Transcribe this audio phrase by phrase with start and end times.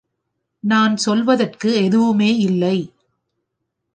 [0.63, 2.77] நான் சொல்வதற்கு எதுவுமே இல்லை.